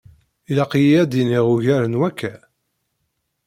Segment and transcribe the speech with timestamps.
[0.49, 2.33] Ilaq-yi ad d-iniɣ ugar n wakka?